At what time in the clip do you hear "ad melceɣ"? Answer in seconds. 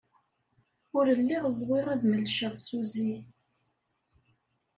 1.93-2.53